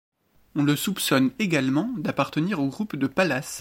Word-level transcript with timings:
On 0.55 0.63
le 0.63 0.75
soupçonne 0.75 1.29
également 1.37 1.87
d'appartenir 1.95 2.59
au 2.59 2.65
groupe 2.69 2.95
de 2.95 3.05
Pallas. 3.05 3.49